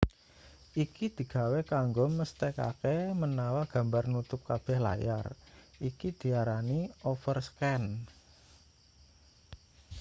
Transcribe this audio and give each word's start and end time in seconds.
iki 0.83 1.05
digawe 1.17 1.59
kanggo 1.71 2.03
mesthekake 2.19 2.95
menawa 3.21 3.63
gambar 3.73 4.03
nutup 4.13 4.41
kabeh 4.49 4.77
layar 4.87 5.27
iki 5.89 6.09
diarani 6.19 6.79
overscan 7.11 7.83